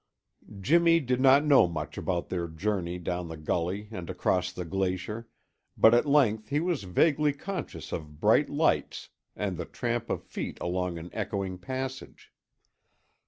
[0.59, 5.27] Jimmy did not know much about their journey down the gully and across the glacier,
[5.77, 10.57] but at length he was vaguely conscious of bright lights and the tramp of feet
[10.59, 12.33] along an echoing passage.